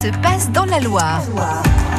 se 0.00 0.10
passe 0.22 0.48
dans 0.52 0.64
la 0.64 0.78
Loire. 0.78 1.22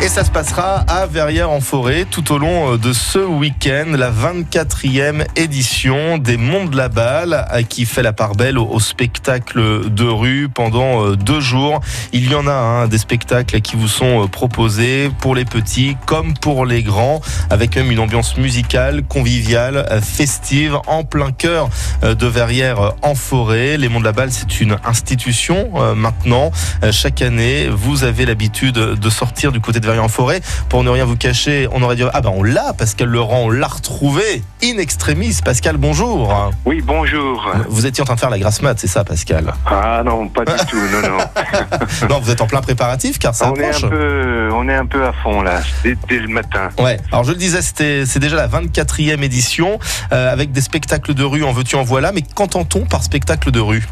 Et 0.00 0.08
ça 0.08 0.24
se 0.24 0.30
passera 0.30 0.84
à 0.86 1.06
Verrières-en-Forêt 1.06 2.06
tout 2.08 2.32
au 2.32 2.38
long 2.38 2.76
de 2.76 2.92
ce 2.92 3.18
week-end, 3.18 3.86
la 3.96 4.12
24e 4.12 5.26
édition 5.34 6.18
des 6.18 6.36
Monts 6.36 6.66
de 6.66 6.76
la 6.76 6.88
Balle, 6.88 7.46
qui 7.68 7.84
fait 7.84 8.02
la 8.02 8.12
part 8.12 8.36
belle 8.36 8.58
au 8.58 8.78
spectacle 8.78 9.90
de 9.90 10.04
rue 10.04 10.48
pendant 10.48 11.04
euh, 11.04 11.16
deux 11.16 11.40
jours. 11.40 11.80
Il 12.12 12.30
y 12.30 12.34
en 12.36 12.46
a 12.46 12.52
hein, 12.52 12.88
des 12.88 12.98
spectacles 12.98 13.60
qui 13.60 13.74
vous 13.74 13.88
sont 13.88 14.24
euh, 14.24 14.26
proposés 14.28 15.10
pour 15.20 15.34
les 15.34 15.44
petits 15.44 15.96
comme 16.06 16.34
pour 16.34 16.64
les 16.64 16.84
grands, 16.84 17.20
avec 17.50 17.74
même 17.74 17.90
une 17.90 17.98
ambiance 17.98 18.36
musicale, 18.36 19.02
conviviale, 19.02 19.86
euh, 19.90 20.00
festive, 20.00 20.76
en 20.86 21.02
plein 21.02 21.32
cœur 21.32 21.68
de 22.02 22.26
Verrières-en-Forêt. 22.26 23.76
Les 23.76 23.88
Monts 23.88 24.00
de 24.00 24.04
la 24.04 24.12
Balle, 24.12 24.30
c'est 24.30 24.60
une 24.60 24.76
institution 24.84 25.70
maintenant. 25.94 26.50
Chaque 26.92 27.22
année, 27.22 27.68
vous 27.68 28.04
avez 28.04 28.24
l'habitude 28.24 28.74
de 28.74 29.10
sortir 29.10 29.52
du 29.52 29.60
côté 29.60 29.77
de 29.80 29.88
en 29.98 30.08
forêt. 30.08 30.40
Pour 30.68 30.84
ne 30.84 30.90
rien 30.90 31.04
vous 31.04 31.16
cacher, 31.16 31.68
on 31.72 31.82
aurait 31.82 31.96
dit 31.96 32.04
ah 32.12 32.20
ben 32.20 32.30
on 32.34 32.42
l'a, 32.42 32.72
Pascal 32.72 33.08
Laurent, 33.08 33.42
on 33.44 33.50
l'a 33.50 33.66
retrouvé 33.66 34.42
in 34.62 34.78
extremis. 34.78 35.38
Pascal, 35.44 35.76
bonjour. 35.76 36.52
Oui, 36.64 36.82
bonjour. 36.84 37.50
Vous 37.68 37.86
étiez 37.86 38.02
en 38.02 38.04
train 38.04 38.14
de 38.14 38.20
faire 38.20 38.30
la 38.30 38.38
grasse 38.38 38.62
mat, 38.62 38.78
c'est 38.78 38.86
ça, 38.86 39.04
Pascal 39.04 39.52
Ah 39.66 40.02
non, 40.04 40.28
pas 40.28 40.44
du 40.44 40.66
tout, 40.66 40.76
non, 40.76 41.08
non. 41.08 42.08
non, 42.10 42.20
vous 42.20 42.30
êtes 42.30 42.40
en 42.40 42.46
plein 42.46 42.60
préparatif 42.60 43.18
car 43.18 43.34
ça 43.34 43.50
on 43.50 43.54
Est 43.56 43.84
un 43.84 43.88
peu, 43.88 44.48
on 44.52 44.68
est 44.68 44.74
un 44.74 44.86
peu 44.86 45.04
à 45.04 45.12
fond 45.12 45.42
là, 45.42 45.60
dès, 45.82 45.96
le 46.10 46.28
matin. 46.28 46.68
Ouais. 46.78 46.98
Alors 47.10 47.24
je 47.24 47.30
le 47.30 47.36
disais, 47.36 47.60
c'est 47.62 48.18
déjà 48.18 48.36
la 48.36 48.48
24e 48.48 49.22
édition 49.22 49.78
euh, 50.12 50.32
avec 50.32 50.52
des 50.52 50.60
spectacles 50.60 51.14
de 51.14 51.24
rue 51.24 51.44
en 51.44 51.52
veux-tu 51.52 51.76
en 51.76 51.82
voilà. 51.82 52.12
Mais 52.12 52.22
qu'entend-on 52.22 52.84
par 52.84 53.02
spectacle 53.02 53.50
de 53.50 53.60
rue? 53.60 53.86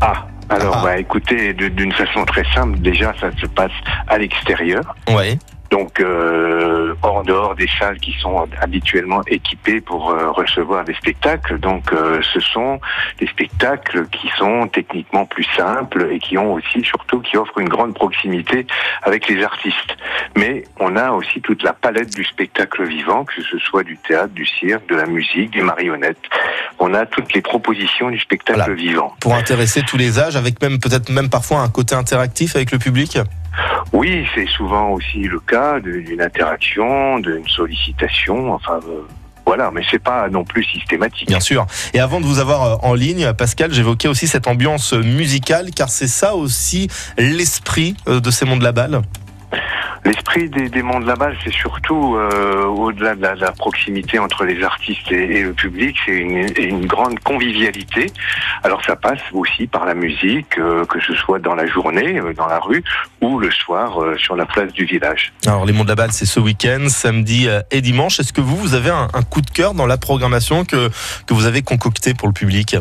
Ah, 0.00 0.26
alors, 0.50 0.78
ah. 0.78 0.82
bah, 0.84 0.98
écoutez, 0.98 1.54
d'une 1.54 1.92
façon 1.92 2.24
très 2.24 2.44
simple, 2.52 2.78
déjà, 2.80 3.14
ça 3.20 3.30
se 3.40 3.46
passe 3.46 3.72
à 4.08 4.18
l'extérieur. 4.18 4.96
Ouais. 5.08 5.38
Donc, 5.70 6.00
euh, 6.00 6.94
hors 7.02 7.22
dehors 7.22 7.54
des 7.54 7.68
salles 7.78 7.98
qui 8.00 8.12
sont 8.20 8.48
habituellement 8.60 9.22
équipées 9.28 9.80
pour 9.80 10.10
euh, 10.10 10.32
recevoir 10.32 10.84
des 10.84 10.94
spectacles. 10.94 11.60
Donc, 11.60 11.92
euh, 11.92 12.20
ce 12.34 12.40
sont 12.40 12.80
des 13.20 13.28
spectacles 13.28 14.08
qui 14.08 14.28
sont 14.36 14.66
techniquement 14.66 15.26
plus 15.26 15.46
simples 15.56 16.08
et 16.10 16.18
qui 16.18 16.36
ont 16.36 16.54
aussi, 16.54 16.82
surtout, 16.82 17.20
qui 17.20 17.36
offrent 17.36 17.58
une 17.58 17.68
grande 17.68 17.94
proximité 17.94 18.66
avec 19.04 19.28
les 19.28 19.44
artistes. 19.44 19.96
Mais 20.36 20.64
on 20.80 20.96
a 20.96 21.12
aussi 21.12 21.40
toute 21.40 21.62
la 21.62 21.72
palette 21.72 22.16
du 22.16 22.24
spectacle 22.24 22.84
vivant, 22.84 23.24
que 23.24 23.40
ce 23.40 23.58
soit 23.58 23.84
du 23.84 23.96
théâtre, 23.96 24.34
du 24.34 24.46
cirque, 24.46 24.88
de 24.88 24.96
la 24.96 25.06
musique, 25.06 25.52
des 25.52 25.62
marionnettes. 25.62 26.28
On 26.80 26.94
a 26.94 27.04
toutes 27.04 27.34
les 27.34 27.42
propositions 27.42 28.10
du 28.10 28.18
spectacle 28.18 28.74
vivant. 28.74 29.14
Pour 29.20 29.34
intéresser 29.34 29.82
tous 29.82 29.98
les 29.98 30.18
âges, 30.18 30.36
avec 30.36 30.60
même 30.62 30.78
peut-être 30.78 31.10
même 31.10 31.28
parfois 31.28 31.60
un 31.60 31.68
côté 31.68 31.94
interactif 31.94 32.56
avec 32.56 32.72
le 32.72 32.78
public. 32.78 33.18
Oui, 33.92 34.26
c'est 34.34 34.46
souvent 34.46 34.90
aussi 34.90 35.24
le 35.24 35.40
cas 35.40 35.78
d'une 35.80 36.22
interaction, 36.22 37.18
d'une 37.18 37.46
sollicitation, 37.48 38.54
enfin 38.54 38.80
euh, 38.88 39.02
voilà, 39.44 39.70
mais 39.72 39.82
c'est 39.90 40.02
pas 40.02 40.28
non 40.28 40.44
plus 40.44 40.64
systématique. 40.64 41.28
Bien 41.28 41.40
sûr. 41.40 41.66
Et 41.92 42.00
avant 42.00 42.20
de 42.20 42.24
vous 42.24 42.38
avoir 42.38 42.62
euh, 42.62 42.76
en 42.88 42.94
ligne, 42.94 43.32
Pascal, 43.32 43.72
j'évoquais 43.72 44.08
aussi 44.08 44.26
cette 44.28 44.46
ambiance 44.46 44.92
musicale, 44.92 45.70
car 45.74 45.90
c'est 45.90 46.06
ça 46.06 46.34
aussi 46.34 46.88
l'esprit 47.18 47.96
euh, 48.08 48.20
de 48.20 48.30
ces 48.30 48.46
mondes 48.46 48.60
de 48.60 48.64
la 48.64 48.72
balle. 48.72 49.02
L'esprit 50.04 50.48
des, 50.48 50.70
des 50.70 50.82
mondes 50.82 51.02
de 51.02 51.08
la 51.08 51.16
balle, 51.16 51.36
c'est 51.44 51.52
surtout 51.52 52.16
euh, 52.16 52.64
au-delà 52.64 53.14
de, 53.14 53.22
la, 53.22 53.52
proximité 53.52 54.18
entre 54.18 54.44
les 54.44 54.62
artistes 54.62 55.12
et, 55.12 55.42
le 55.42 55.52
public, 55.52 55.96
c'est 56.06 56.16
une, 56.16 56.86
grande 56.86 57.18
convivialité. 57.20 58.10
Alors 58.62 58.82
ça 58.84 58.96
passe 58.96 59.20
aussi 59.32 59.66
par 59.66 59.84
la 59.84 59.94
musique, 59.94 60.58
euh, 60.58 60.86
que 60.86 61.00
ce 61.00 61.14
soit 61.14 61.38
dans 61.38 61.54
la 61.54 61.66
journée, 61.66 62.18
euh, 62.18 62.32
dans 62.32 62.46
la 62.46 62.58
rue, 62.58 62.82
ou 63.20 63.38
le 63.38 63.50
soir 63.50 63.98
sur 64.16 64.36
la 64.36 64.46
place 64.46 64.72
du 64.72 64.86
village. 64.86 65.32
Alors 65.46 65.66
les 65.66 65.72
mondes 65.72 65.86
de 65.86 65.92
la 65.92 65.96
balle, 65.96 66.12
c'est 66.12 66.26
ce 66.26 66.40
week-end, 66.40 66.86
samedi 66.88 67.48
et 67.70 67.80
dimanche. 67.82 68.20
Est-ce 68.20 68.32
que 68.32 68.40
vous, 68.40 68.56
vous 68.56 68.74
avez 68.74 68.90
un, 68.90 69.08
un, 69.12 69.22
coup 69.22 69.42
de 69.42 69.50
cœur 69.50 69.74
dans 69.74 69.86
la 69.86 69.98
programmation 69.98 70.64
que, 70.64 70.88
que 71.26 71.34
vous 71.34 71.44
avez 71.44 71.62
concocté 71.62 72.14
pour 72.14 72.28
le 72.28 72.34
public? 72.34 72.76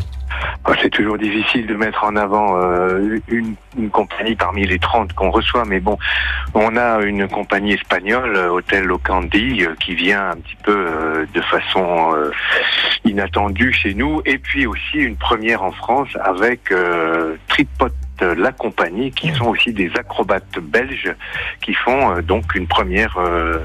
C'est 0.82 0.90
toujours 0.90 1.18
difficile 1.18 1.66
de 1.68 1.76
mettre 1.76 2.04
en 2.04 2.16
avant 2.16 2.58
euh, 2.58 3.20
une, 3.28 3.56
compagnie 3.92 4.36
parmi 4.36 4.66
les 4.66 4.80
30 4.80 5.14
qu'on 5.14 5.32
reçoit, 5.32 5.66
mais 5.66 5.80
bon, 5.80 5.98
on 6.54 6.76
a 6.78 7.02
une 7.02 7.28
compagnie 7.28 7.74
espagnole, 7.74 8.36
euh, 8.36 8.50
Hôtel 8.50 8.86
Locandi, 8.86 9.66
euh, 9.66 9.76
qui 9.80 9.96
vient 9.96 10.32
un 10.32 10.36
petit 10.36 10.58
peu 10.64 11.28
de 11.34 11.42
façon 11.42 12.14
inattendue 13.06 13.74
chez 13.74 13.94
nous, 13.94 14.22
et 14.26 14.38
puis 14.38 14.66
aussi 14.68 14.98
une 14.98 15.16
première 15.16 15.64
en 15.64 15.72
France 15.72 16.10
avec 16.24 16.74
Tripod 17.48 17.94
la 18.25 18.52
compagnie, 18.52 19.12
qui 19.12 19.34
sont 19.34 19.46
aussi 19.46 19.74
des 19.74 19.91
acrobates 19.97 20.59
belges, 20.62 21.16
qui 21.62 21.74
font 21.74 22.12
euh, 22.12 22.22
donc 22.22 22.56
une 22.56 22.68
première, 22.68 23.18
euh, 23.18 23.59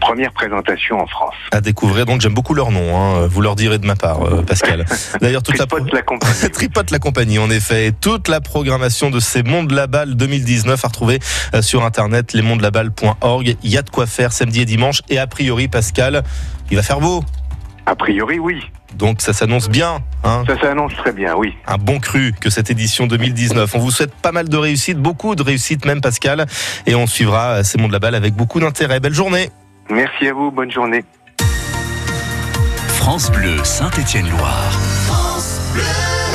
première 0.00 0.32
présentation 0.32 1.00
en 1.00 1.06
France. 1.06 1.34
À 1.52 1.60
découvrir, 1.60 2.06
donc 2.06 2.20
j'aime 2.20 2.34
beaucoup 2.34 2.54
leur 2.54 2.70
nom, 2.70 2.96
hein. 2.96 3.26
vous 3.26 3.40
leur 3.40 3.56
direz 3.56 3.78
de 3.78 3.86
ma 3.86 3.96
part, 3.96 4.22
euh, 4.22 4.42
Pascal. 4.42 4.84
D'ailleurs, 5.20 5.42
toute 5.42 5.56
Tripote 5.56 5.92
la... 5.92 6.02
compagnie. 6.02 6.50
Tripote 6.52 6.90
la 6.90 6.98
compagnie, 6.98 7.38
en 7.38 7.50
effet. 7.50 7.92
Toute 7.98 8.28
la 8.28 8.40
programmation 8.40 9.10
de 9.10 9.20
ces 9.20 9.42
Mondes 9.42 9.68
de 9.68 9.76
la 9.76 9.86
Balle 9.86 10.14
2019 10.14 10.84
à 10.84 10.88
retrouver 10.88 11.18
sur 11.60 11.84
internet, 11.84 12.32
lesmondeslaballe.org. 12.32 13.56
Il 13.62 13.70
y 13.70 13.78
a 13.78 13.82
de 13.82 13.90
quoi 13.90 14.06
faire 14.06 14.32
samedi 14.32 14.62
et 14.62 14.64
dimanche, 14.64 15.02
et 15.08 15.18
a 15.18 15.26
priori, 15.26 15.68
Pascal, 15.68 16.22
il 16.70 16.76
va 16.76 16.82
faire 16.82 17.00
beau. 17.00 17.24
A 17.86 17.94
priori, 17.94 18.38
oui. 18.38 18.62
Donc 18.94 19.20
ça 19.20 19.32
s'annonce 19.32 19.68
bien. 19.68 20.00
Hein 20.24 20.44
ça 20.46 20.58
s'annonce 20.60 20.94
très 20.96 21.12
bien, 21.12 21.34
oui. 21.36 21.54
Un 21.66 21.78
bon 21.78 21.98
cru 21.98 22.32
que 22.38 22.50
cette 22.50 22.70
édition 22.70 23.06
2019. 23.06 23.74
On 23.74 23.78
vous 23.78 23.90
souhaite 23.90 24.14
pas 24.14 24.32
mal 24.32 24.48
de 24.48 24.56
réussite, 24.56 24.98
beaucoup 24.98 25.34
de 25.34 25.42
réussite 25.42 25.84
même 25.84 26.00
Pascal. 26.00 26.46
Et 26.86 26.94
on 26.94 27.06
suivra 27.06 27.64
ces 27.64 27.78
mondes 27.78 27.88
de 27.88 27.94
la 27.94 27.98
balle 27.98 28.14
avec 28.14 28.34
beaucoup 28.34 28.60
d'intérêt. 28.60 29.00
Belle 29.00 29.14
journée. 29.14 29.50
Merci 29.88 30.28
à 30.28 30.32
vous, 30.32 30.50
bonne 30.50 30.70
journée. 30.70 31.04
France 32.88 33.30
Bleu, 33.32 33.56
Saint-Étienne-Loire. 33.64 34.72
France 35.06 35.60
Bleu. 35.72 36.19